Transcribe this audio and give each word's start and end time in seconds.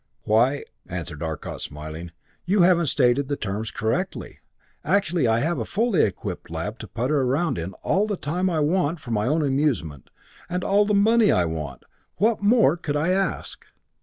"Why," 0.23 0.63
answered 0.87 1.21
Arcot 1.21 1.61
smiling, 1.61 2.09
"you 2.43 2.63
haven't 2.63 2.87
stated 2.87 3.27
the 3.27 3.35
terms 3.35 3.69
correctly. 3.69 4.39
Actually, 4.83 5.27
I 5.27 5.41
have 5.41 5.59
a 5.59 5.63
fully 5.63 6.01
equipped 6.01 6.49
lab 6.49 6.79
to 6.79 6.87
putter 6.87 7.21
around 7.21 7.59
in, 7.59 7.73
all 7.83 8.07
the 8.07 8.17
time 8.17 8.49
I 8.49 8.61
want 8.61 8.99
for 8.99 9.11
my 9.11 9.27
own 9.27 9.43
amusement, 9.45 10.09
and 10.49 10.63
all 10.63 10.87
the 10.87 10.95
money 10.95 11.31
I 11.31 11.45
want. 11.45 11.83
What 12.15 12.41
more 12.41 12.77
could 12.77 12.97
I 12.97 13.09
ask?" 13.09 13.63